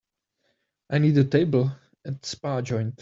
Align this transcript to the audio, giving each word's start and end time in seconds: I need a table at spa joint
I 0.89 0.97
need 0.97 1.15
a 1.19 1.23
table 1.23 1.73
at 2.03 2.25
spa 2.25 2.61
joint 2.63 2.99